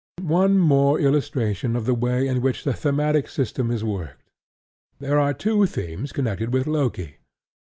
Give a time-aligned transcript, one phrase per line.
[0.23, 4.23] One more illustration of the way in which the thematic system is worked.
[4.97, 7.17] There are two themes connected with Loki.